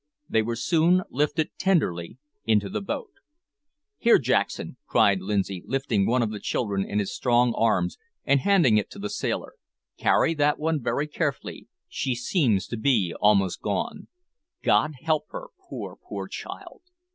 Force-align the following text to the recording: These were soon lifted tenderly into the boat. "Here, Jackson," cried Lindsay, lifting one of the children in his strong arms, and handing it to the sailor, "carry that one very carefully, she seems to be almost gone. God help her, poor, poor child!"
These 0.27 0.45
were 0.45 0.55
soon 0.55 1.03
lifted 1.11 1.51
tenderly 1.59 2.17
into 2.43 2.69
the 2.69 2.81
boat. 2.81 3.11
"Here, 3.99 4.17
Jackson," 4.17 4.77
cried 4.87 5.21
Lindsay, 5.21 5.61
lifting 5.67 6.07
one 6.07 6.23
of 6.23 6.31
the 6.31 6.39
children 6.39 6.83
in 6.83 6.97
his 6.97 7.13
strong 7.13 7.53
arms, 7.53 7.99
and 8.25 8.39
handing 8.39 8.77
it 8.79 8.89
to 8.89 8.97
the 8.97 9.11
sailor, 9.11 9.53
"carry 9.99 10.33
that 10.33 10.57
one 10.57 10.81
very 10.81 11.05
carefully, 11.07 11.67
she 11.87 12.15
seems 12.15 12.65
to 12.69 12.77
be 12.77 13.13
almost 13.21 13.61
gone. 13.61 14.07
God 14.63 14.93
help 15.03 15.25
her, 15.29 15.49
poor, 15.69 15.99
poor 16.03 16.27
child!" 16.27 16.81